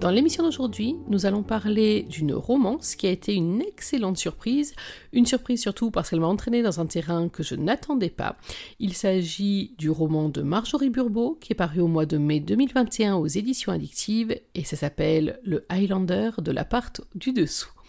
[0.00, 4.74] Dans l'émission d'aujourd'hui, nous allons parler d'une romance qui a été une excellente surprise,
[5.12, 8.36] une surprise surtout parce qu'elle m'a entraîné dans un terrain que je n'attendais pas.
[8.78, 13.16] Il s'agit du roman de Marjorie Burbeau qui est paru au mois de mai 2021
[13.16, 17.79] aux éditions addictives et ça s'appelle Le Highlander de l'appart du dessous.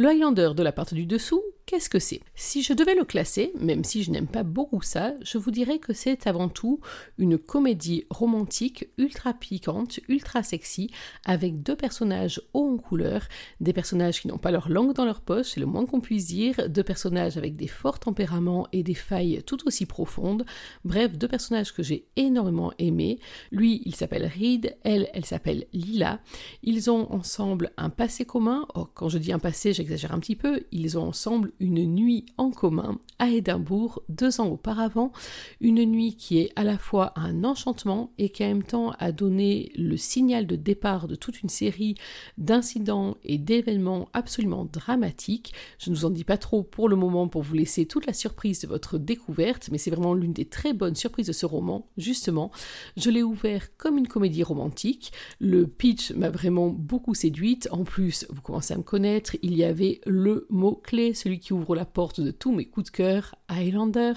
[0.00, 2.22] Le Highlander de la partie du dessous, qu'est-ce que c'est?
[2.34, 5.78] Si je devais le classer, même si je n'aime pas beaucoup ça, je vous dirais
[5.78, 6.80] que c'est avant tout
[7.18, 10.90] une comédie romantique ultra piquante, ultra sexy,
[11.26, 13.28] avec deux personnages hauts en couleur,
[13.60, 16.28] des personnages qui n'ont pas leur langue dans leur poche, c'est le moins qu'on puisse
[16.28, 20.46] dire, deux personnages avec des forts tempéraments et des failles tout aussi profondes,
[20.82, 23.18] bref, deux personnages que j'ai énormément aimés.
[23.52, 26.20] Lui, il s'appelle Reed, elle, elle s'appelle Lila.
[26.62, 29.74] Ils ont ensemble un passé commun, oh, quand je dis un passé,
[30.10, 35.12] un petit peu, ils ont ensemble une nuit en commun à Édimbourg deux ans auparavant,
[35.60, 39.12] une nuit qui est à la fois un enchantement et qui en même temps a
[39.12, 41.94] donné le signal de départ de toute une série
[42.38, 45.52] d'incidents et d'événements absolument dramatiques.
[45.78, 48.12] Je ne vous en dis pas trop pour le moment pour vous laisser toute la
[48.12, 51.86] surprise de votre découverte, mais c'est vraiment l'une des très bonnes surprises de ce roman,
[51.96, 52.50] justement.
[52.96, 58.26] Je l'ai ouvert comme une comédie romantique, le pitch m'a vraiment beaucoup séduite, en plus
[58.30, 62.20] vous commencez à me connaître, il y avait le mot-clé, celui qui ouvre la porte
[62.20, 64.12] de tous mes coups de cœur, Highlander.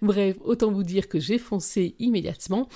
[0.00, 2.68] Bref, autant vous dire que j'ai foncé immédiatement.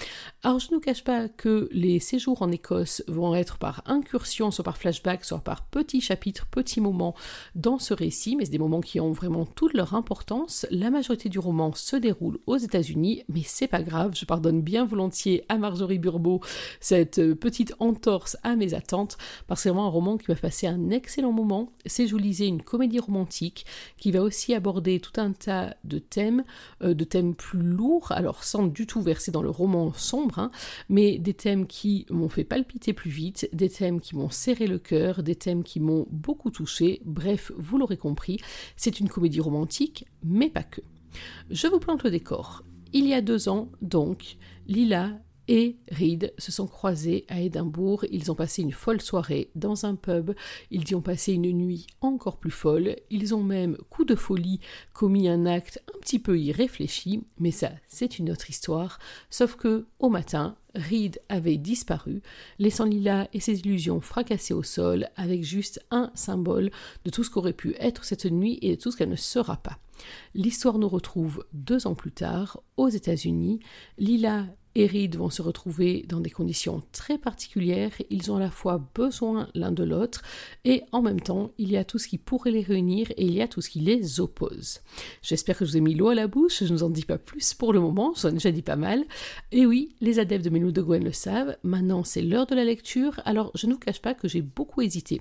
[0.43, 4.51] Alors je ne vous cache pas que les séjours en Écosse vont être par incursion,
[4.51, 7.15] soit par flashback, soit par petits chapitres, petits moments
[7.55, 10.67] dans ce récit, mais c'est des moments qui ont vraiment toute leur importance.
[10.71, 14.85] La majorité du roman se déroule aux États-Unis, mais c'est pas grave, je pardonne bien
[14.85, 16.41] volontiers à Marjorie Burbeau
[16.81, 20.67] cette petite entorse à mes attentes, parce que c'est vraiment un roman qui m'a passé
[20.67, 21.73] un excellent moment.
[21.87, 23.67] C'est joli une comédie romantique
[23.99, 26.45] qui va aussi aborder tout un tas de thèmes,
[26.83, 30.51] euh, de thèmes plus lourds, alors sans du tout verser dans le roman sombre, hein,
[30.89, 34.79] mais des thèmes qui m'ont fait palpiter plus vite, des thèmes qui m'ont serré le
[34.79, 37.01] cœur, des thèmes qui m'ont beaucoup touché.
[37.05, 38.39] Bref, vous l'aurez compris,
[38.77, 40.81] c'est une comédie romantique, mais pas que.
[41.51, 42.65] Je vous plante le décor.
[42.93, 45.13] Il y a deux ans, donc, Lila
[45.49, 48.05] et Reed se sont croisés à Édimbourg.
[48.11, 50.33] Ils ont passé une folle soirée dans un pub.
[50.71, 52.97] Ils y ont passé une nuit encore plus folle.
[53.11, 54.61] Ils ont même, coup de folie,
[54.93, 57.25] commis un acte un petit peu irréfléchi.
[57.39, 58.99] Mais ça, c'est une autre histoire.
[59.31, 62.23] Sauf que, au matin, Reed avait disparu,
[62.59, 66.71] laissant Lila et ses illusions fracassées au sol avec juste un symbole
[67.05, 69.59] de tout ce qu'aurait pu être cette nuit et de tout ce qu'elle ne sera
[69.59, 69.79] pas.
[70.35, 73.61] L'histoire nous retrouve deux ans plus tard aux États-Unis.
[73.99, 77.93] Lila et vont se retrouver dans des conditions très particulières.
[78.11, 80.23] Ils ont à la fois besoin l'un de l'autre
[80.65, 83.35] et en même temps, il y a tout ce qui pourrait les réunir et il
[83.35, 84.81] y a tout ce qui les oppose.
[85.23, 86.65] J'espère que je vous ai mis l'eau à la bouche.
[86.65, 88.15] Je ne vous en dis pas plus pour le moment.
[88.25, 89.05] Ai déjà dit pas mal.
[89.51, 91.57] Et oui, les adeptes de Melou de Gwen le savent.
[91.63, 93.21] Maintenant, c'est l'heure de la lecture.
[93.25, 95.21] Alors, je ne vous cache pas que j'ai beaucoup hésité.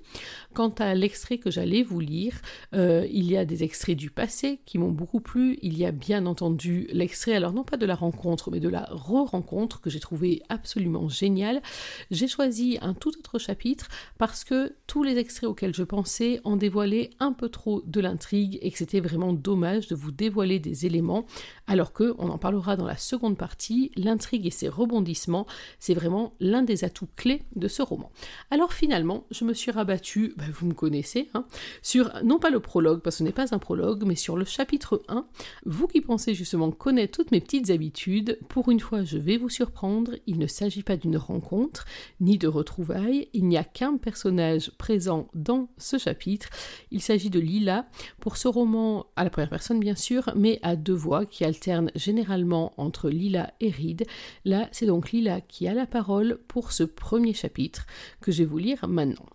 [0.53, 2.41] Quant à l'extrait que j'allais vous lire,
[2.73, 5.57] euh, il y a des extraits du passé qui m'ont beaucoup plu.
[5.61, 8.87] Il y a bien entendu l'extrait, alors non pas de la rencontre, mais de la
[8.91, 9.40] re-rencontre
[9.81, 11.61] que j'ai trouvé absolument génial.
[12.09, 13.87] J'ai choisi un tout autre chapitre
[14.17, 18.59] parce que tous les extraits auxquels je pensais en dévoilaient un peu trop de l'intrigue
[18.61, 21.25] et que c'était vraiment dommage de vous dévoiler des éléments
[21.71, 25.47] alors que, on en parlera dans la seconde partie, l'intrigue et ses rebondissements,
[25.79, 28.11] c'est vraiment l'un des atouts clés de ce roman.
[28.49, 31.45] Alors finalement, je me suis rabattue, bah, vous me connaissez, hein,
[31.81, 34.43] sur non pas le prologue, parce que ce n'est pas un prologue, mais sur le
[34.43, 35.25] chapitre 1.
[35.65, 39.47] Vous qui pensez justement connaître toutes mes petites habitudes, pour une fois je vais vous
[39.47, 41.85] surprendre, il ne s'agit pas d'une rencontre,
[42.19, 46.49] ni de retrouvailles, il n'y a qu'un personnage présent dans ce chapitre,
[46.91, 47.85] il s'agit de Lila,
[48.19, 51.60] pour ce roman à la première personne bien sûr, mais à deux voix qui alternent
[51.95, 54.05] généralement entre Lila et Reed.
[54.45, 57.85] Là, c'est donc Lila qui a la parole pour ce premier chapitre
[58.21, 59.25] que je vais vous lire maintenant.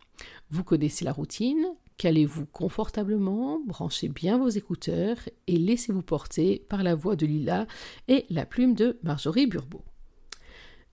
[0.51, 1.67] Vous connaissez la routine,
[1.99, 7.67] Calez-vous confortablement, branchez bien vos écouteurs et laissez-vous porter par la voix de Lila
[8.07, 9.83] et la plume de Marjorie Burbeau.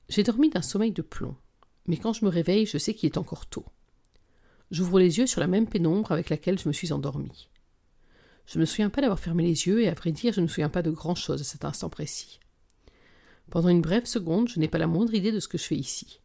[0.08, 1.36] J'ai dormi d'un sommeil de plomb,
[1.88, 3.66] mais quand je me réveille, je sais qu'il est encore tôt.
[4.72, 7.50] J'ouvre les yeux sur la même pénombre avec laquelle je me suis endormie.
[8.46, 10.46] Je ne me souviens pas d'avoir fermé les yeux et à vrai dire, je ne
[10.46, 12.40] me souviens pas de grand-chose à cet instant précis.
[13.50, 15.76] Pendant une brève seconde, je n'ai pas la moindre idée de ce que je fais
[15.76, 16.22] ici.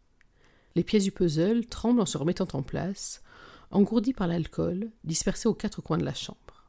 [0.75, 3.23] Les pièces du puzzle tremblent en se remettant en place,
[3.71, 6.69] engourdi par l'alcool, dispersé aux quatre coins de la chambre.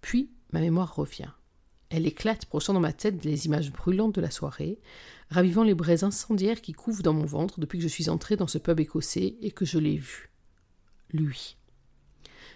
[0.00, 1.30] Puis ma mémoire revient.
[1.90, 4.80] Elle éclate, projetant dans ma tête les images brûlantes de la soirée,
[5.28, 8.46] ravivant les braises incendiaires qui couvent dans mon ventre depuis que je suis entrée dans
[8.46, 10.30] ce pub écossais et que je l'ai vu.
[11.10, 11.58] Lui.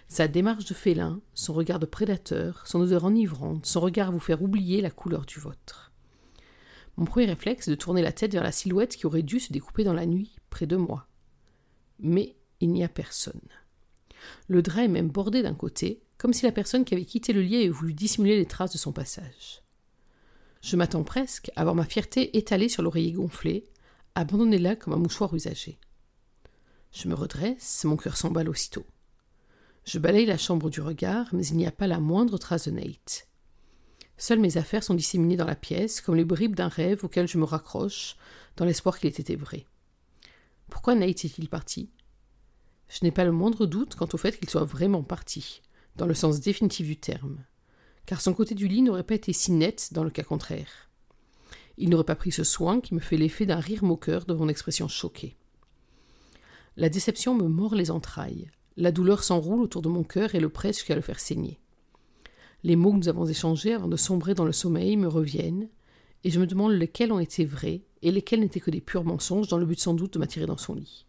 [0.07, 4.19] Sa démarche de félin, son regard de prédateur, son odeur enivrante, son regard à vous
[4.19, 5.91] faire oublier la couleur du vôtre.
[6.95, 9.51] Mon premier réflexe est de tourner la tête vers la silhouette qui aurait dû se
[9.51, 11.07] découper dans la nuit, près de moi.
[11.99, 13.41] Mais il n'y a personne.
[14.47, 17.41] Le drap est même bordé d'un côté, comme si la personne qui avait quitté le
[17.41, 19.61] lit avait voulu dissimuler les traces de son passage.
[20.61, 23.69] Je m'attends presque à voir ma fierté étalée sur l'oreiller gonflé,
[24.15, 25.77] abandonnée là comme un mouchoir usagé.
[26.91, 28.85] Je me redresse, mon cœur s'emballe aussitôt.
[29.87, 32.71] Je balaye la chambre du regard, mais il n'y a pas la moindre trace de
[32.71, 33.29] Nate.
[34.17, 37.37] Seules mes affaires sont disséminées dans la pièce, comme les bribes d'un rêve auquel je
[37.37, 38.17] me raccroche,
[38.57, 39.65] dans l'espoir qu'il ait été vrai.
[40.69, 41.89] Pourquoi Nate est-il parti?
[42.89, 45.61] Je n'ai pas le moindre doute quant au fait qu'il soit vraiment parti,
[45.95, 47.45] dans le sens définitif du terme,
[48.05, 50.89] car son côté du lit n'aurait pas été si net dans le cas contraire.
[51.77, 54.49] Il n'aurait pas pris ce soin qui me fait l'effet d'un rire moqueur devant mon
[54.49, 55.37] expression choquée.
[56.75, 60.49] La déception me mord les entrailles, la douleur s'enroule autour de mon cœur et le
[60.49, 61.59] presse jusqu'à le faire saigner.
[62.63, 65.69] Les mots que nous avons échangés avant de sombrer dans le sommeil me reviennent,
[66.23, 69.47] et je me demande lesquels ont été vrais et lesquels n'étaient que des purs mensonges
[69.47, 71.05] dans le but sans doute de m'attirer dans son lit.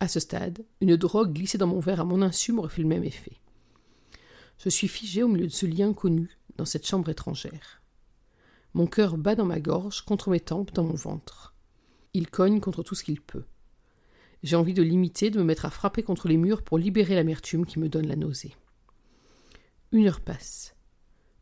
[0.00, 2.88] À ce stade, une drogue glissée dans mon verre à mon insu m'aurait fait le
[2.88, 3.40] même effet.
[4.58, 7.82] Je suis figé au milieu de ce lit inconnu, dans cette chambre étrangère.
[8.74, 11.54] Mon cœur bat dans ma gorge, contre mes tempes, dans mon ventre.
[12.14, 13.44] Il cogne contre tout ce qu'il peut.
[14.42, 17.66] J'ai envie de l'imiter, de me mettre à frapper contre les murs pour libérer l'amertume
[17.66, 18.54] qui me donne la nausée.
[19.90, 20.76] Une heure passe.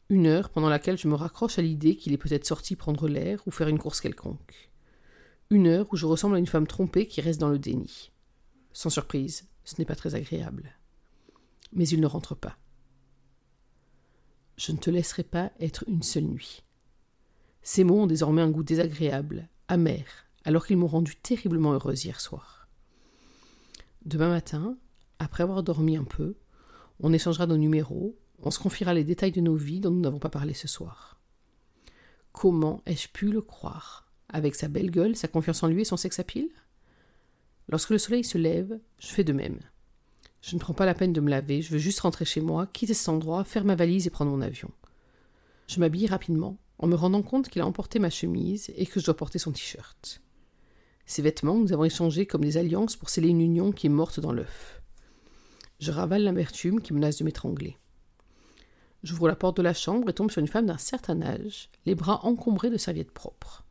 [0.08, 3.42] Une heure pendant laquelle je me raccroche à l'idée qu'il est peut-être sorti prendre l'air
[3.46, 4.70] ou faire une course quelconque.
[5.50, 8.12] Une heure où je ressemble à une femme trompée qui reste dans le déni.
[8.72, 10.76] Sans surprise, ce n'est pas très agréable.
[11.72, 12.56] Mais il ne rentre pas.
[14.56, 16.62] Je ne te laisserai pas être une seule nuit.
[17.62, 20.04] Ces mots ont désormais un goût désagréable, amer,
[20.44, 22.55] alors qu'ils m'ont rendu terriblement heureuse hier soir.
[24.06, 24.78] Demain matin,
[25.18, 26.36] après avoir dormi un peu,
[27.00, 30.20] on échangera nos numéros, on se confiera les détails de nos vies dont nous n'avons
[30.20, 31.20] pas parlé ce soir.
[32.30, 34.08] Comment ai-je pu le croire?
[34.28, 36.48] Avec sa belle gueule, sa confiance en lui et son sex appeal?
[37.68, 39.58] Lorsque le soleil se lève, je fais de même.
[40.40, 42.68] Je ne prends pas la peine de me laver, je veux juste rentrer chez moi,
[42.68, 44.70] quitter cet endroit, faire ma valise et prendre mon avion.
[45.66, 49.06] Je m'habille rapidement, en me rendant compte qu'il a emporté ma chemise et que je
[49.06, 50.22] dois porter son t-shirt.
[51.06, 54.18] Ces vêtements, nous avons échangés comme des alliances pour sceller une union qui est morte
[54.18, 54.82] dans l'œuf.
[55.78, 57.76] Je ravale l'amertume qui menace de m'étrangler.
[59.04, 61.94] J'ouvre la porte de la chambre et tombe sur une femme d'un certain âge, les
[61.94, 63.64] bras encombrés de serviettes propres.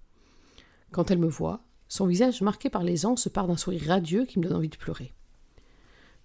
[0.92, 4.26] Quand elle me voit, son visage marqué par les ans se part d'un sourire radieux
[4.26, 5.14] qui me donne envie de pleurer.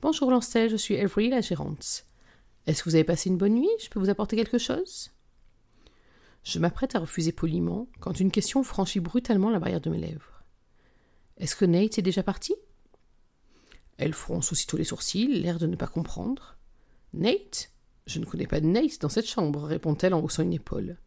[0.03, 2.05] Bonjour Lancel, je suis Avery, la gérante.
[2.67, 3.69] Est-ce que vous avez passé une bonne nuit?
[3.83, 5.11] Je peux vous apporter quelque chose?
[6.45, 10.40] Je m'apprête à refuser poliment quand une question franchit brutalement la barrière de mes lèvres.
[11.41, 12.55] Est-ce que Nate est déjà parti?
[13.97, 16.57] Elle fronce aussitôt les sourcils, l'air de ne pas comprendre.
[17.15, 17.73] Nate?
[18.07, 20.99] Je ne connais pas de Nate dans cette chambre, répond-elle en haussant une épaule.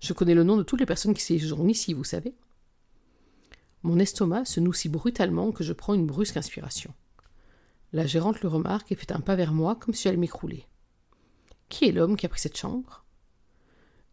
[0.00, 2.34] Je connais le nom de toutes les personnes qui séjournent ici, vous savez.
[3.84, 6.92] Mon estomac se noue si brutalement que je prends une brusque inspiration.
[7.92, 10.66] La gérante le remarque et fait un pas vers moi comme si elle m'écroulait.
[11.68, 13.04] Qui est l'homme qui a pris cette chambre?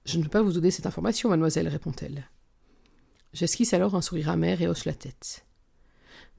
[0.06, 2.30] Je ne peux pas vous donner cette information, mademoiselle, répond-elle.
[3.34, 5.46] J'esquisse alors un sourire amer et hoche la tête.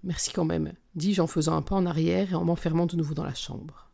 [0.03, 3.15] Merci quand même, dis-je en faisant un pas en arrière et en m'enfermant de nouveau
[3.15, 3.91] dans la chambre.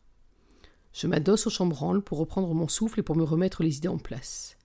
[0.92, 3.98] Je m'adosse au chambranle pour reprendre mon souffle et pour me remettre les idées en
[3.98, 4.56] place.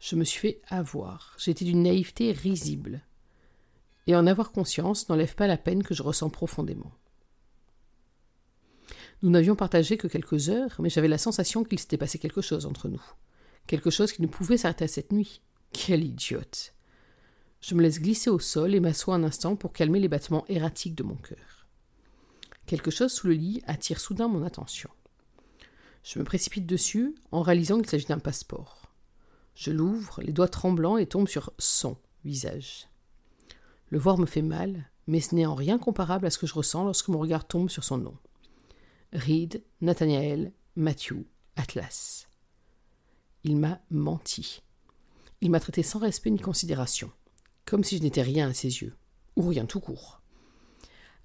[0.00, 3.02] Je me suis fait avoir, été d'une naïveté risible.
[4.06, 6.90] Et en avoir conscience n'enlève pas la peine que je ressens profondément.
[9.22, 12.64] Nous n'avions partagé que quelques heures, mais j'avais la sensation qu'il s'était passé quelque chose
[12.64, 13.02] entre nous.
[13.66, 15.42] Quelque chose qui ne pouvait s'arrêter à cette nuit.
[15.72, 16.74] Quelle idiote.
[17.60, 20.94] Je me laisse glisser au sol et m'assois un instant pour calmer les battements erratiques
[20.94, 21.66] de mon cœur.
[22.66, 24.90] Quelque chose sous le lit attire soudain mon attention.
[26.02, 28.92] Je me précipite dessus en réalisant qu'il s'agit d'un passeport.
[29.54, 32.88] Je l'ouvre, les doigts tremblants, et tombe sur son visage.
[33.90, 36.54] Le voir me fait mal, mais ce n'est en rien comparable à ce que je
[36.54, 38.16] ressens lorsque mon regard tombe sur son nom.
[39.12, 41.26] Reed, Nathaniel, Matthew,
[41.56, 42.28] Atlas.
[43.44, 44.62] Il m'a menti.
[45.40, 47.10] Il m'a traité sans respect ni considération
[47.64, 48.96] comme si je n'étais rien à ses yeux,
[49.36, 50.20] ou rien tout court.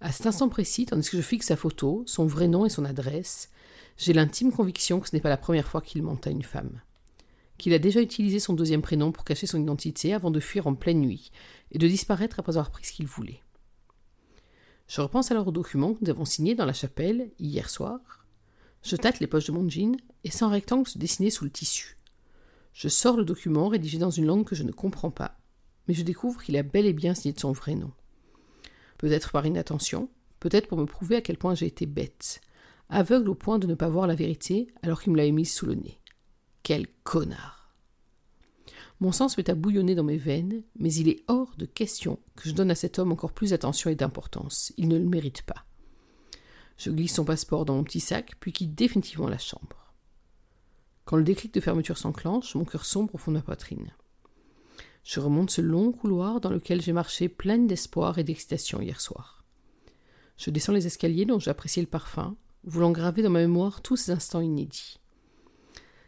[0.02, 2.86] À cet instant précis, tandis que je fixe sa photo, son vrai nom et son
[2.86, 3.50] adresse,
[3.98, 6.82] j'ai l'intime conviction que ce n'est pas la première fois qu'il ment à une femme.
[7.58, 10.76] Qu'il a déjà utilisé son deuxième prénom pour cacher son identité avant de fuir en
[10.76, 11.32] pleine nuit
[11.72, 13.42] et de disparaître après avoir pris ce qu'il voulait.
[14.88, 18.26] Je repense alors au document que nous avons signé dans la chapelle hier soir.
[18.84, 21.50] Je tâte les poches de mon jean et sens un rectangle se dessiner sous le
[21.50, 21.98] tissu.
[22.74, 25.40] Je sors le document rédigé dans une langue que je ne comprends pas,
[25.88, 27.92] mais je découvre qu'il a bel et bien signé de son vrai nom.
[28.98, 32.42] Peut-être par inattention, peut-être pour me prouver à quel point j'ai été bête,
[32.90, 35.66] aveugle au point de ne pas voir la vérité alors qu'il me l'avait mise sous
[35.66, 36.00] le nez.
[36.64, 37.76] Quel connard
[39.00, 42.20] Mon sang se met à bouillonner dans mes veines, mais il est hors de question
[42.36, 44.74] que je donne à cet homme encore plus d'attention et d'importance.
[44.78, 45.66] Il ne le mérite pas.
[46.78, 49.94] Je glisse son passeport dans mon petit sac, puis quitte définitivement la chambre.
[51.06, 53.94] Quand le déclic de fermeture s'enclenche, mon cœur sombre au fond de ma poitrine.
[55.06, 59.46] Je remonte ce long couloir dans lequel j'ai marché pleine d'espoir et d'excitation hier soir.
[60.36, 64.12] Je descends les escaliers dont j'appréciais le parfum, voulant graver dans ma mémoire tous ces
[64.12, 65.00] instants inédits.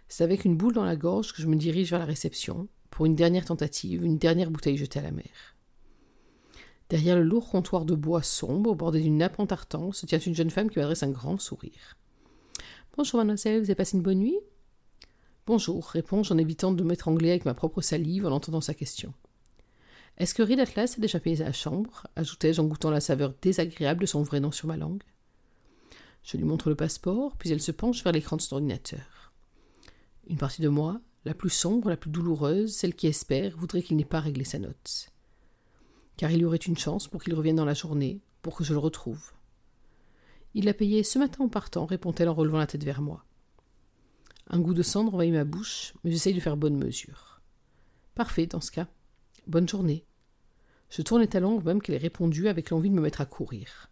[0.07, 3.05] C'est avec une boule dans la gorge que je me dirige vers la réception, pour
[3.05, 5.55] une dernière tentative, une dernière bouteille jetée à la mer.
[6.89, 10.33] Derrière le lourd comptoir de bois sombre, bordé d'une nappe en tartan, se tient une
[10.33, 11.97] jeune femme qui m'adresse un grand sourire.
[12.95, 14.39] Bonjour, mademoiselle, vous avez passé une bonne nuit?
[15.47, 19.13] Bonjour, réponds-je en évitant de m'étrangler avec ma propre salive en entendant sa question.
[20.17, 22.05] Est-ce que Reed Atlas a déjà payé sa chambre?
[22.15, 25.03] ajoutai-je en goûtant la saveur désagréable de son vrai nom sur ma langue.
[26.21, 29.31] Je lui montre le passeport, puis elle se penche vers l'écran de son ordinateur.
[30.27, 33.97] Une partie de moi, la plus sombre, la plus douloureuse, celle qui espère, voudrait qu'il
[33.97, 35.09] n'ait pas réglé sa note
[36.17, 38.73] car il y aurait une chance pour qu'il revienne dans la journée, pour que je
[38.73, 39.31] le retrouve.
[40.55, 43.23] Il l'a payé ce matin en partant, répond-elle en relevant la tête vers moi.
[44.49, 47.41] Un goût de cendre envahit ma bouche, mais j'essaye de faire bonne mesure.
[48.15, 48.87] Parfait, dans ce cas.
[49.45, 50.05] Bonne journée.
[50.89, 53.91] Je tourne les talons même qu'elle ait répondu avec l'envie de me mettre à courir.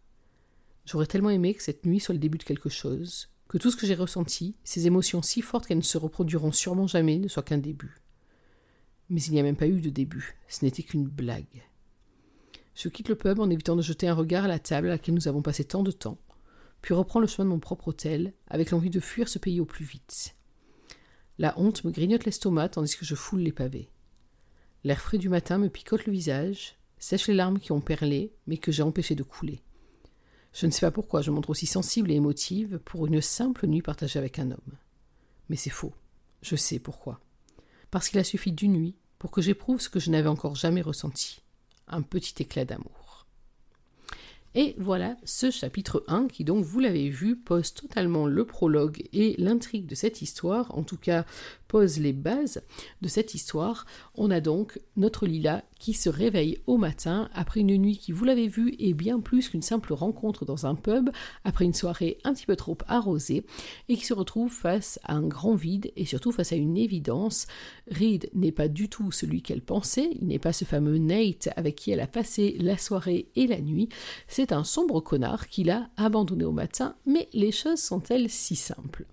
[0.86, 3.76] J'aurais tellement aimé que cette nuit soit le début de quelque chose, que tout ce
[3.76, 7.44] que j'ai ressenti, ces émotions si fortes qu'elles ne se reproduiront sûrement jamais, ne soit
[7.44, 7.96] qu'un début.
[9.10, 11.64] Mais il n'y a même pas eu de début, ce n'était qu'une blague.
[12.76, 15.16] Je quitte le pub en évitant de jeter un regard à la table à laquelle
[15.16, 16.18] nous avons passé tant de temps,
[16.82, 19.66] puis reprends le chemin de mon propre hôtel, avec l'envie de fuir ce pays au
[19.66, 20.35] plus vite.
[21.38, 23.90] La honte me grignote l'estomac tandis que je foule les pavés.
[24.84, 28.58] L'air frais du matin me picote le visage, sèche les larmes qui ont perlé, mais
[28.58, 29.62] que j'ai empêché de couler.
[30.54, 33.82] Je ne sais pas pourquoi je montre aussi sensible et émotive pour une simple nuit
[33.82, 34.78] partagée avec un homme.
[35.50, 35.94] Mais c'est faux.
[36.42, 37.20] Je sais pourquoi.
[37.92, 40.82] Parce qu'il a suffi d'une nuit pour que j'éprouve ce que je n'avais encore jamais
[40.82, 41.42] ressenti
[41.88, 43.28] un petit éclat d'amour.
[44.58, 49.36] Et voilà ce chapitre 1 qui donc, vous l'avez vu, pose totalement le prologue et
[49.38, 51.26] l'intrigue de cette histoire, en tout cas
[51.68, 52.64] pose les bases
[53.02, 53.86] de cette histoire.
[54.16, 58.26] On a donc notre Lila qui se réveille au matin après une nuit qui, vous
[58.26, 61.10] l'avez vu, est bien plus qu'une simple rencontre dans un pub,
[61.44, 63.46] après une soirée un petit peu trop arrosée,
[63.90, 67.48] et qui se retrouve face à un grand vide et surtout face à une évidence.
[67.92, 71.76] Reed n'est pas du tout celui qu'elle pensait, il n'est pas ce fameux Nate avec
[71.76, 73.90] qui elle a passé la soirée et la nuit,
[74.28, 79.06] c'est un sombre connard qui l'a abandonné au matin, mais les choses sont-elles si simples?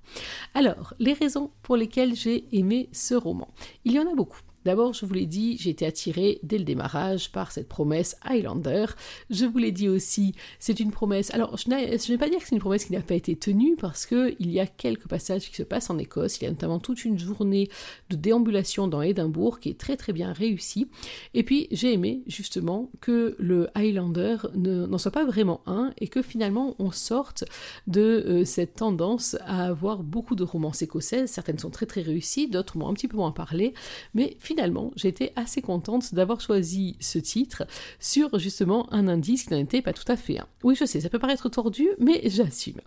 [0.55, 3.49] Alors, les raisons pour lesquelles j'ai aimé ce roman.
[3.85, 4.41] Il y en a beaucoup.
[4.65, 8.87] D'abord, je vous l'ai dit, j'ai été attirée dès le démarrage par cette promesse Highlander.
[9.31, 11.33] Je vous l'ai dit aussi, c'est une promesse.
[11.35, 13.77] Alors, je ne vais pas dire que c'est une promesse qui n'a pas été tenue
[13.77, 16.39] parce que il y a quelques passages qui se passent en Écosse.
[16.41, 17.69] Il y a notamment toute une journée
[18.11, 20.89] de déambulation dans Édimbourg qui est très très bien réussie.
[21.35, 26.23] Et puis, j'ai aimé justement que le Highlander n'en soit pas vraiment un et que
[26.23, 27.45] finalement on sorte
[27.87, 31.31] de euh, cette tendance à avoir beaucoup de romances écossaises.
[31.31, 33.75] Certaines sont très très réussies, d'autres m'ont un petit peu moins parlé,
[34.15, 37.65] mais finalement, j'étais assez contente d'avoir choisi ce titre
[37.99, 40.47] sur justement un indice qui n'en était pas tout à fait un.
[40.63, 42.83] Oui, je sais, ça peut paraître tordu, mais j'assume.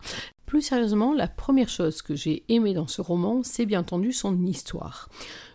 [0.46, 4.46] Plus sérieusement, la première chose que j'ai aimée dans ce roman, c'est bien entendu son
[4.46, 5.10] histoire.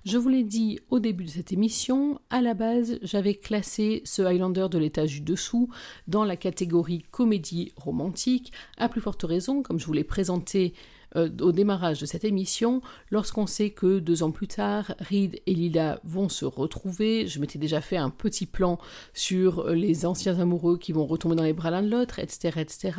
[0.04, 4.22] Je vous l'ai dit au début de cette émission, à la base, j'avais classé ce
[4.22, 5.68] Highlander de l'étage du dessous
[6.08, 10.74] dans la catégorie comédie romantique, à plus forte raison, comme je vous l'ai présenté
[11.16, 15.54] euh, au démarrage de cette émission, lorsqu'on sait que deux ans plus tard, Reed et
[15.54, 17.26] Lila vont se retrouver.
[17.26, 18.78] Je m'étais déjà fait un petit plan
[19.14, 22.92] sur les anciens amoureux qui vont retomber dans les bras l'un de l'autre, etc., etc.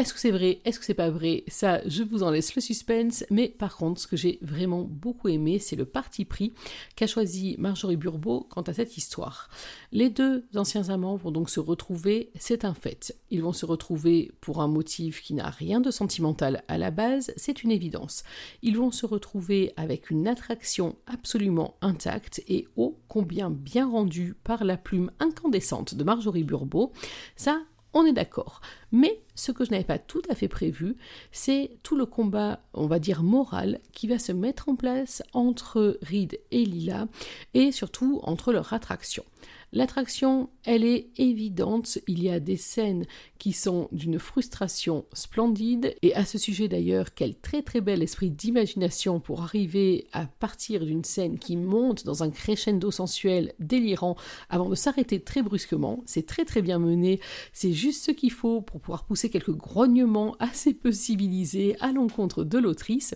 [0.00, 0.62] Est-ce que c'est vrai?
[0.64, 1.44] Est-ce que c'est pas vrai?
[1.48, 3.22] Ça, je vous en laisse le suspense.
[3.28, 6.54] Mais par contre, ce que j'ai vraiment beaucoup aimé, c'est le parti pris
[6.96, 9.50] qu'a choisi Marjorie Burbeau quant à cette histoire.
[9.92, 13.14] Les deux anciens amants vont donc se retrouver, c'est un fait.
[13.28, 17.34] Ils vont se retrouver pour un motif qui n'a rien de sentimental à la base,
[17.36, 18.22] c'est une évidence.
[18.62, 24.64] Ils vont se retrouver avec une attraction absolument intacte et ô combien bien rendue par
[24.64, 26.90] la plume incandescente de Marjorie Burbeau.
[27.36, 27.60] Ça,
[27.92, 28.60] on est d'accord.
[28.92, 30.96] Mais ce que je n'avais pas tout à fait prévu,
[31.32, 35.98] c'est tout le combat, on va dire moral, qui va se mettre en place entre
[36.02, 37.08] Reed et Lila,
[37.54, 39.24] et surtout entre leur attraction.
[39.72, 41.98] L'attraction, elle est évidente.
[42.08, 43.06] Il y a des scènes
[43.38, 45.94] qui sont d'une frustration splendide.
[46.02, 50.84] Et à ce sujet d'ailleurs, quel très très bel esprit d'imagination pour arriver à partir
[50.84, 54.16] d'une scène qui monte dans un crescendo sensuel délirant
[54.48, 56.02] avant de s'arrêter très brusquement.
[56.04, 57.20] C'est très très bien mené.
[57.52, 62.44] C'est juste ce qu'il faut pour pouvoir pousser quelques grognements assez peu civilisés à l'encontre
[62.44, 63.14] de l'autrice.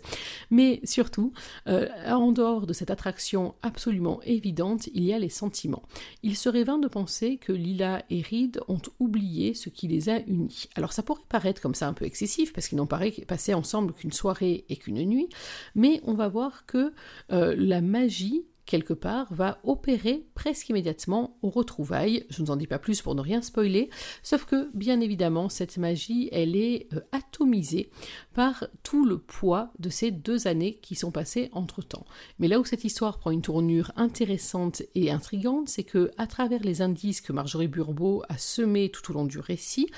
[0.50, 1.32] Mais surtout,
[1.68, 5.82] euh, en dehors de cette attraction absolument évidente, il y a les sentiments.
[6.22, 10.20] Il serait vain de penser que Lila et Reed ont oublié ce qui les a
[10.20, 10.68] unis.
[10.74, 14.12] Alors ça pourrait paraître comme ça un peu excessif, parce qu'ils n'ont passé ensemble qu'une
[14.12, 15.28] soirée et qu'une nuit,
[15.74, 16.92] mais on va voir que
[17.32, 22.24] euh, la magie quelque part, va opérer presque immédiatement aux retrouvailles.
[22.30, 23.90] Je ne vous en dis pas plus pour ne rien spoiler,
[24.22, 27.90] sauf que, bien évidemment, cette magie, elle est euh, atomisée
[28.34, 32.06] par tout le poids de ces deux années qui sont passées entre-temps.
[32.38, 36.62] Mais là où cette histoire prend une tournure intéressante et intrigante, c'est que, à travers
[36.62, 39.88] les indices que Marjorie Burbeau a semés tout au long du récit,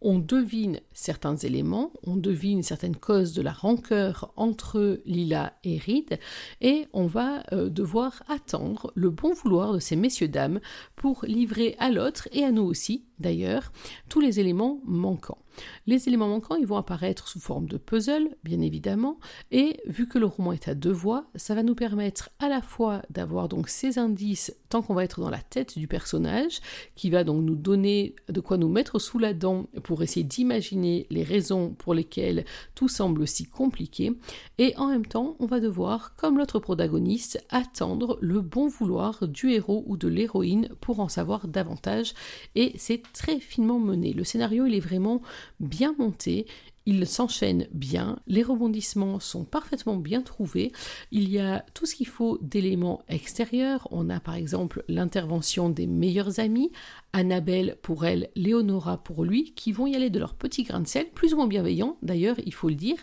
[0.00, 6.18] on devine certains éléments, on devine certaines causes de la rancœur entre Lila et Reed,
[6.60, 10.60] et on va euh, devoir attendre le bon vouloir de ces messieurs-dames
[10.96, 13.72] pour livrer à l'autre, et à nous aussi d'ailleurs,
[14.08, 15.38] tous les éléments manquants.
[15.86, 19.18] Les éléments manquants, ils vont apparaître sous forme de puzzle, bien évidemment,
[19.50, 22.62] et vu que le roman est à deux voix, ça va nous permettre à la
[22.62, 26.60] fois d'avoir donc ces indices tant qu'on va être dans la tête du personnage,
[26.94, 31.06] qui va donc nous donner de quoi nous mettre sous la dent pour essayer d'imaginer
[31.10, 32.44] les raisons pour lesquelles
[32.74, 34.12] tout semble si compliqué,
[34.58, 39.50] et en même temps, on va devoir, comme l'autre protagoniste, attendre le bon vouloir du
[39.50, 42.12] héros ou de l'héroïne pour en savoir davantage,
[42.54, 44.12] et c'est très finement mené.
[44.12, 45.22] Le scénario, il est vraiment
[45.60, 46.46] bien monté.
[46.90, 50.72] Il s'enchaîne bien, les rebondissements sont parfaitement bien trouvés,
[51.12, 55.86] il y a tout ce qu'il faut d'éléments extérieurs, on a par exemple l'intervention des
[55.86, 56.72] meilleurs amis,
[57.12, 60.86] Annabelle pour elle, Léonora pour lui, qui vont y aller de leur petit grain de
[60.86, 62.98] sel, plus ou moins bienveillant d'ailleurs, il faut le dire.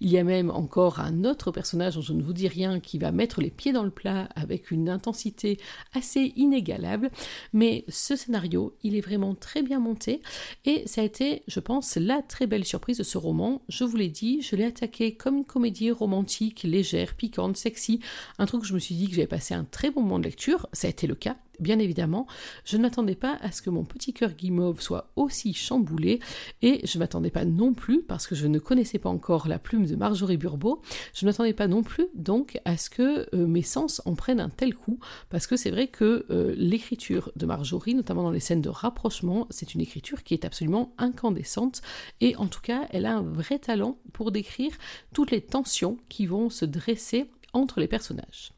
[0.00, 2.98] Il y a même encore un autre personnage dont je ne vous dis rien qui
[2.98, 5.58] va mettre les pieds dans le plat avec une intensité
[5.92, 7.10] assez inégalable,
[7.52, 10.22] mais ce scénario, il est vraiment très bien monté
[10.64, 13.62] et ça a été, je pense, la très belle surprise de ce roman.
[13.68, 18.00] Je vous l'ai dit, je l'ai attaqué comme une comédie romantique, légère, piquante, sexy,
[18.38, 20.24] un truc où je me suis dit que j'avais passé un très bon moment de
[20.24, 22.26] lecture, ça a été le cas bien évidemment,
[22.64, 26.20] je ne m'attendais pas à ce que mon petit cœur guimauve soit aussi chamboulé,
[26.62, 29.58] et je ne m'attendais pas non plus, parce que je ne connaissais pas encore la
[29.58, 30.82] plume de Marjorie Burbeau,
[31.14, 34.40] je ne m'attendais pas non plus donc à ce que euh, mes sens en prennent
[34.40, 38.40] un tel coup, parce que c'est vrai que euh, l'écriture de Marjorie, notamment dans les
[38.40, 41.82] scènes de rapprochement, c'est une écriture qui est absolument incandescente,
[42.20, 44.72] et en tout cas, elle a un vrai talent pour décrire
[45.12, 48.52] toutes les tensions qui vont se dresser entre les personnages.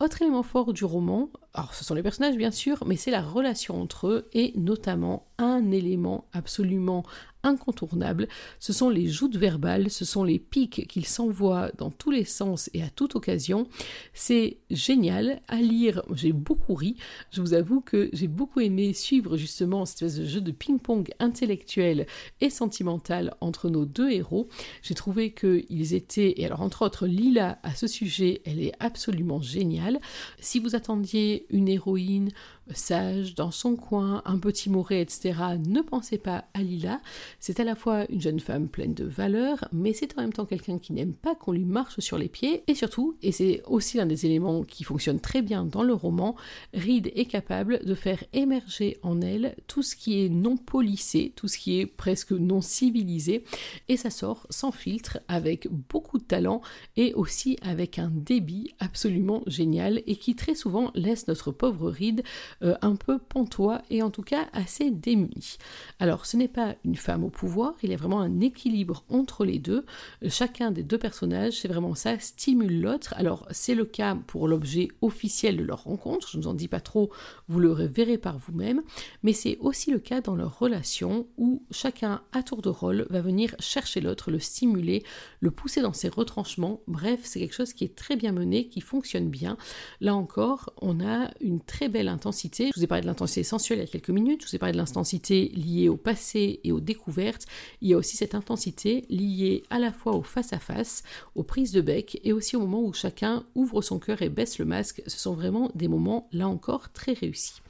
[0.00, 3.22] Autre élément fort du roman, alors ce sont les personnages bien sûr, mais c'est la
[3.22, 7.04] relation entre eux et notamment un élément absolument
[7.42, 12.24] incontournable, ce sont les joutes verbales, ce sont les pics qu'ils s'envoient dans tous les
[12.24, 13.66] sens et à toute occasion.
[14.12, 16.96] C'est génial à lire, j'ai beaucoup ri,
[17.30, 21.10] je vous avoue que j'ai beaucoup aimé suivre justement cette espèce de jeu de ping-pong
[21.18, 22.06] intellectuel
[22.40, 24.48] et sentimental entre nos deux héros.
[24.82, 29.40] J'ai trouvé qu'ils étaient, et alors entre autres Lila à ce sujet, elle est absolument
[29.40, 29.98] géniale.
[30.40, 32.30] Si vous attendiez une héroïne
[32.74, 37.00] sage, dans son coin, un peu timoré, etc., ne pensez pas à Lila.
[37.38, 40.46] C'est à la fois une jeune femme pleine de valeur, mais c'est en même temps
[40.46, 42.62] quelqu'un qui n'aime pas qu'on lui marche sur les pieds.
[42.66, 46.36] Et surtout, et c'est aussi l'un des éléments qui fonctionne très bien dans le roman,
[46.74, 51.48] Reed est capable de faire émerger en elle tout ce qui est non polissé, tout
[51.48, 53.44] ce qui est presque non civilisé,
[53.88, 56.60] et ça sort sans filtre, avec beaucoup de talent
[56.96, 62.22] et aussi avec un débit absolument génial et qui très souvent laisse notre pauvre Reed
[62.62, 65.56] euh, un peu pantois et en tout cas assez démuni.
[65.98, 69.44] Alors ce n'est pas une femme au pouvoir, il y a vraiment un équilibre entre
[69.44, 69.86] les deux.
[70.28, 73.14] Chacun des deux personnages, c'est vraiment ça, stimule l'autre.
[73.16, 76.68] Alors c'est le cas pour l'objet officiel de leur rencontre, je ne vous en dis
[76.68, 77.10] pas trop,
[77.48, 78.82] vous le verrez par vous-même,
[79.22, 83.20] mais c'est aussi le cas dans leur relation où chacun à tour de rôle va
[83.20, 85.02] venir chercher l'autre, le stimuler,
[85.40, 86.80] le pousser dans ses retranchements.
[86.88, 89.56] Bref, c'est quelque chose qui est très bien mené, qui fonctionne bien.
[90.00, 93.78] Là encore, on a une très belle intensité je vous ai parlé de l'intensité sensuelle
[93.78, 96.72] il y a quelques minutes, je vous ai parlé de l'intensité liée au passé et
[96.72, 97.46] aux découvertes.
[97.80, 101.02] Il y a aussi cette intensité liée à la fois au face-à-face,
[101.34, 104.58] aux prises de bec et aussi au moment où chacun ouvre son cœur et baisse
[104.58, 105.02] le masque.
[105.06, 107.60] Ce sont vraiment des moments, là encore, très réussis.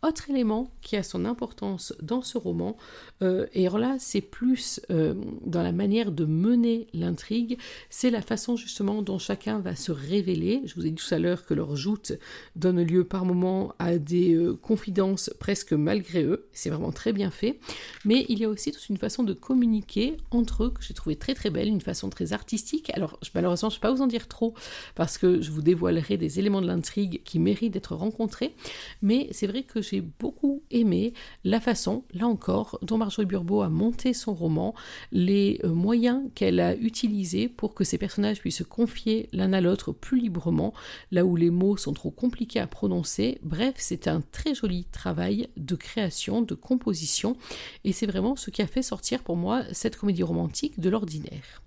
[0.00, 2.76] Autre élément qui a son importance dans ce roman,
[3.20, 7.58] euh, et alors là c'est plus euh, dans la manière de mener l'intrigue,
[7.90, 10.62] c'est la façon justement dont chacun va se révéler.
[10.66, 12.12] Je vous ai dit tout à l'heure que leur joute
[12.54, 17.32] donne lieu par moments à des euh, confidences presque malgré eux, c'est vraiment très bien
[17.32, 17.58] fait,
[18.04, 21.16] mais il y a aussi toute une façon de communiquer entre eux que j'ai trouvé
[21.16, 22.92] très très belle, une façon très artistique.
[22.94, 24.54] Alors malheureusement je ne peux pas vous en dire trop
[24.94, 28.54] parce que je vous dévoilerai des éléments de l'intrigue qui méritent d'être rencontrés,
[29.02, 31.12] mais c'est vrai que j'ai beaucoup aimé
[31.44, 34.74] la façon, là encore, dont Marjorie Burbeau a monté son roman,
[35.12, 39.60] les euh, moyens qu'elle a utilisés pour que ces personnages puissent se confier l'un à
[39.60, 40.74] l'autre plus librement,
[41.10, 43.38] là où les mots sont trop compliqués à prononcer.
[43.42, 47.36] Bref, c'est un très joli travail de création, de composition,
[47.84, 51.62] et c'est vraiment ce qui a fait sortir pour moi cette comédie romantique de l'ordinaire.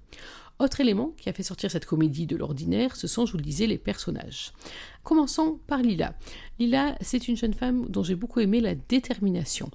[0.61, 3.43] Autre élément qui a fait sortir cette comédie de l'ordinaire, ce sont, je vous le
[3.43, 4.53] disais, les personnages.
[5.01, 6.13] Commençons par Lila.
[6.59, 9.71] Lila, c'est une jeune femme dont j'ai beaucoup aimé la détermination.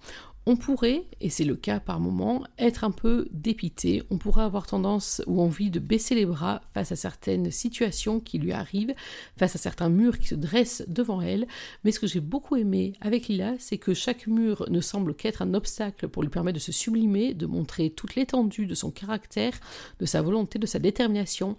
[0.48, 4.68] On pourrait, et c'est le cas par moment, être un peu dépité, on pourrait avoir
[4.68, 8.94] tendance ou envie de baisser les bras face à certaines situations qui lui arrivent,
[9.37, 11.48] face à certains murs qui se dressent devant elle,
[11.82, 15.42] mais ce que j'ai beaucoup aimé avec Lila, c'est que chaque mur ne semble qu'être
[15.42, 19.59] un obstacle pour lui permettre de se sublimer, de montrer toute l'étendue de son caractère,
[19.98, 21.56] de sa volonté, de sa détermination,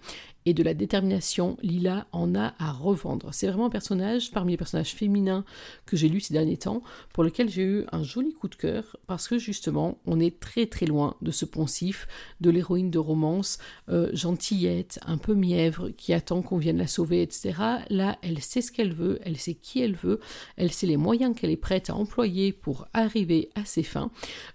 [0.48, 3.34] et de la détermination, Lila en a à revendre.
[3.34, 5.44] C'est vraiment un personnage parmi les personnages féminins
[5.86, 8.96] que j'ai lus ces derniers temps, pour lequel j'ai eu un joli coup de cœur,
[9.08, 12.08] parce que justement, on est très très loin de ce poncif,
[12.40, 13.58] de l'héroïne de romance,
[13.90, 17.54] euh, gentillette, un peu mièvre, qui attend qu'on vienne la sauver, etc.
[17.90, 20.22] Là, elle sait ce qu'elle veut, elle sait qui elle veut,
[20.56, 24.12] elle sait les moyens qu'elle est prête à employer pour arriver à ses fins.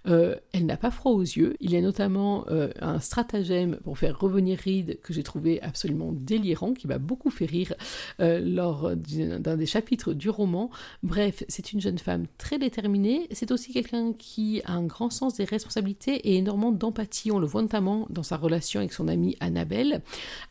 [0.07, 1.55] Euh, elle n'a pas froid aux yeux.
[1.59, 5.82] Il y a notamment euh, un stratagème pour faire revenir Reed que j'ai trouvé absolument
[5.83, 7.73] absolument délirant qui m'a beaucoup fait rire
[8.21, 10.69] euh, lors d'un des chapitres du roman.
[11.03, 13.27] Bref, c'est une jeune femme très déterminée.
[13.31, 17.31] C'est aussi quelqu'un qui a un grand sens des responsabilités et énormément d'empathie.
[17.31, 20.01] On le voit notamment dans sa relation avec son amie Annabelle.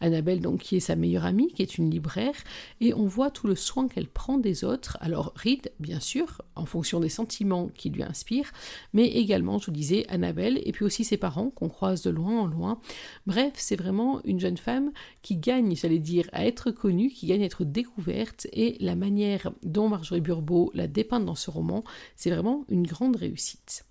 [0.03, 2.35] Annabelle, donc, qui est sa meilleure amie, qui est une libraire,
[2.83, 4.99] et on voit tout le soin qu'elle prend des autres.
[5.01, 8.53] Alors, Reed, bien sûr, en fonction des sentiments qui lui inspirent,
[8.93, 12.41] mais également, je vous disais, Annabelle, et puis aussi ses parents qu'on croise de loin
[12.41, 12.79] en loin.
[13.27, 14.93] Bref, c'est vraiment une jeune femme
[15.23, 19.53] qui gagne, j'allais dire, à être connue, qui gagne à être découverte, et la manière
[19.63, 21.85] dont Marjorie Burbeau la dépeint dans ce roman,
[22.17, 23.85] c'est vraiment une grande réussite.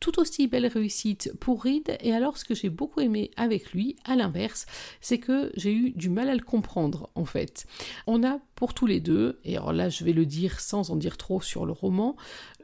[0.00, 3.96] Tout aussi belle réussite pour Reed, et alors ce que j'ai beaucoup aimé avec lui,
[4.04, 4.66] à l'inverse,
[5.00, 7.66] c'est que j'ai eu du mal à le comprendre en fait.
[8.06, 10.96] On a pour tous les deux, et alors là je vais le dire sans en
[10.96, 12.16] dire trop sur le roman,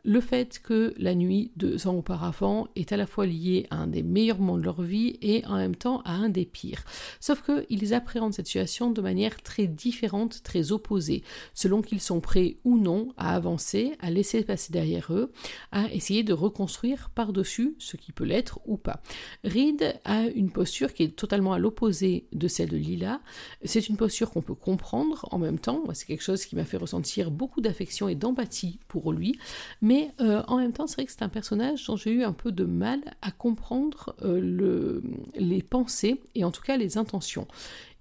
[0.04, 3.86] le fait que la nuit, deux ans auparavant, est à la fois liée à un
[3.86, 6.84] des meilleurs moments de leur vie et en même temps à un des pires.
[7.20, 11.22] Sauf qu'ils appréhendent cette situation de manière très différente, très opposée,
[11.54, 15.30] selon qu'ils sont prêts ou non à avancer, à laisser passer derrière eux,
[15.70, 19.00] à essayer de reconstruire par-dessus ce qui peut l'être ou pas.
[19.44, 23.20] Reed a une posture qui est totalement à l'opposé de celle de Lila.
[23.64, 25.85] C'est une posture qu'on peut comprendre en même temps.
[25.94, 29.38] C'est quelque chose qui m'a fait ressentir beaucoup d'affection et d'empathie pour lui.
[29.82, 32.32] Mais euh, en même temps, c'est vrai que c'est un personnage dont j'ai eu un
[32.32, 35.00] peu de mal à comprendre euh,
[35.37, 37.46] les pensées et en tout cas les intentions.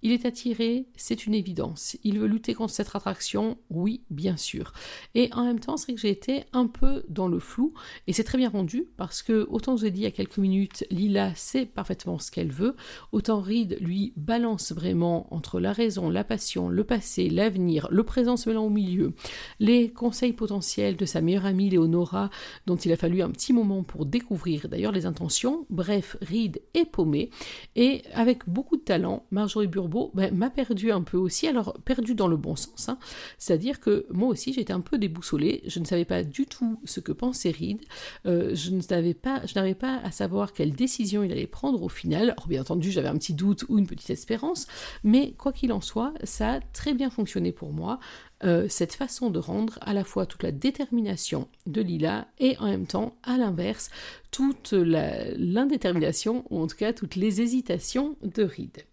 [0.03, 1.95] Il est attiré, c'est une évidence.
[2.03, 4.73] Il veut lutter contre cette attraction, oui, bien sûr.
[5.13, 7.73] Et en même temps, c'est vrai que j'ai été un peu dans le flou,
[8.07, 10.11] et c'est très bien rendu, parce que, autant je vous ai dit il y a
[10.11, 12.75] quelques minutes, Lila sait parfaitement ce qu'elle veut,
[13.11, 18.37] autant Reed, lui, balance vraiment entre la raison, la passion, le passé, l'avenir, le présent
[18.37, 19.13] se mêlant au milieu,
[19.59, 22.31] les conseils potentiels de sa meilleure amie Léonora,
[22.65, 25.67] dont il a fallu un petit moment pour découvrir d'ailleurs les intentions.
[25.69, 27.29] Bref, Reed est paumé,
[27.75, 32.15] et avec beaucoup de talent, Marjorie Burbeau ben, m'a perdu un peu aussi, alors perdu
[32.15, 32.97] dans le bon sens, hein.
[33.37, 36.99] c'est-à-dire que moi aussi j'étais un peu déboussolée, je ne savais pas du tout ce
[36.99, 37.79] que pensait Reed,
[38.25, 41.89] euh, je n'avais pas, je n'avais pas à savoir quelle décision il allait prendre au
[41.89, 44.67] final, alors bien entendu j'avais un petit doute ou une petite espérance,
[45.03, 47.99] mais quoi qu'il en soit, ça a très bien fonctionné pour moi,
[48.43, 52.65] euh, cette façon de rendre à la fois toute la détermination de Lila et en
[52.65, 53.91] même temps, à l'inverse,
[54.31, 58.85] toute l'indétermination, ou en tout cas toutes les hésitations de Reed.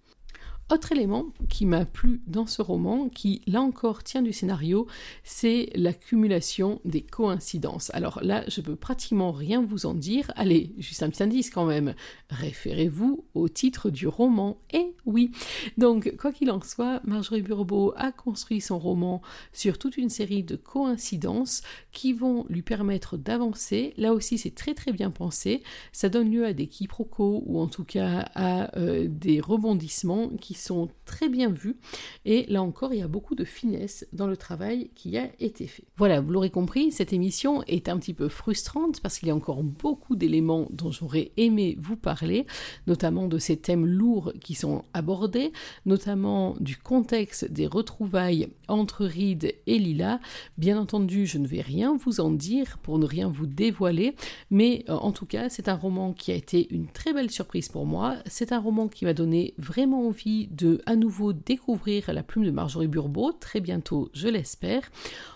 [0.71, 4.87] Autre élément qui m'a plu dans ce roman, qui là encore tient du scénario,
[5.25, 7.91] c'est l'accumulation des coïncidences.
[7.95, 10.31] Alors là, je peux pratiquement rien vous en dire.
[10.37, 11.95] Allez, juste un petit indice quand même.
[12.29, 14.59] Référez-vous au titre du roman.
[14.71, 15.31] Et Oui,
[15.79, 19.23] donc quoi qu'il en soit, Marjorie Burbeau a construit son roman
[19.55, 23.95] sur toute une série de coïncidences qui vont lui permettre d'avancer.
[23.97, 25.63] Là aussi, c'est très très bien pensé.
[25.93, 30.58] Ça donne lieu à des quiproquos ou en tout cas à euh, des rebondissements qui
[30.59, 31.77] sont très bien vus.
[32.25, 35.67] Et là encore, il y a beaucoup de finesse dans le travail qui a été
[35.67, 35.85] fait.
[35.97, 39.37] Voilà, vous l'aurez compris, cette émission est un petit peu frustrante parce qu'il y a
[39.37, 42.47] encore beaucoup d'éléments dont j'aurais aimé vous parler,
[42.87, 45.53] notamment de ces thèmes lourds qui sont abordé,
[45.87, 50.21] notamment du contexte des retrouvailles entre Reed et Lila.
[50.57, 54.15] Bien entendu, je ne vais rien vous en dire pour ne rien vous dévoiler,
[54.51, 57.69] mais euh, en tout cas, c'est un roman qui a été une très belle surprise
[57.69, 58.17] pour moi.
[58.27, 62.51] C'est un roman qui m'a donné vraiment envie de à nouveau découvrir la plume de
[62.51, 64.83] Marjorie Burbeau, très bientôt, je l'espère.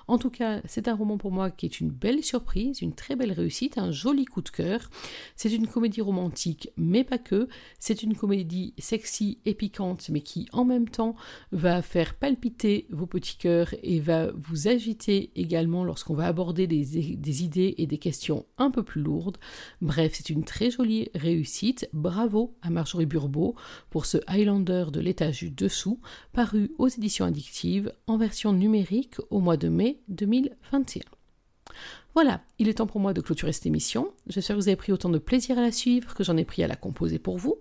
[0.08, 3.16] En tout cas, c'est un roman pour moi qui est une belle surprise, une très
[3.16, 4.90] belle réussite, un joli coup de cœur.
[5.36, 7.48] C'est une comédie romantique, mais pas que.
[7.78, 11.14] C'est une comédie sexy et piquante, mais qui en même temps
[11.52, 17.16] va faire palpiter vos petits cœurs et va vous agiter également lorsqu'on va aborder des,
[17.16, 19.38] des idées et des questions un peu plus lourdes.
[19.80, 21.88] Bref, c'est une très jolie réussite.
[21.92, 23.54] Bravo à Marjorie Burbeau
[23.90, 26.00] pour ce Highlander de l'étage du dessous,
[26.32, 31.02] paru aux éditions addictives en version numérique au mois de mai 2021.
[32.14, 34.12] Voilà, il est temps pour moi de clôturer cette émission.
[34.26, 36.62] J'espère que vous avez pris autant de plaisir à la suivre que j'en ai pris
[36.62, 37.56] à la composer pour vous.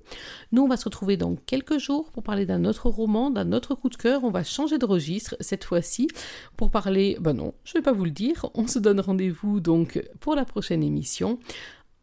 [0.51, 3.75] Nous, on va se retrouver dans quelques jours pour parler d'un autre roman, d'un autre
[3.75, 4.25] coup de cœur.
[4.25, 6.09] On va changer de registre cette fois-ci
[6.57, 7.17] pour parler.
[7.21, 8.49] Ben non, je ne vais pas vous le dire.
[8.53, 11.39] On se donne rendez-vous donc pour la prochaine émission.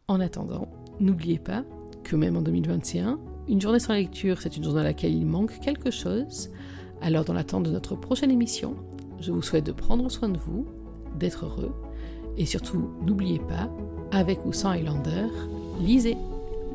[0.07, 1.63] En attendant, n'oubliez pas
[2.03, 3.19] que même en 2021,
[3.49, 6.51] une journée sans lecture, c'est une journée à laquelle il manque quelque chose.
[7.01, 8.75] Alors, dans l'attente de notre prochaine émission,
[9.19, 10.67] je vous souhaite de prendre soin de vous,
[11.17, 11.73] d'être heureux,
[12.37, 13.69] et surtout, n'oubliez pas,
[14.11, 15.27] avec ou sans Highlander,
[15.81, 16.17] lisez.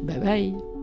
[0.03, 0.74] Bye bye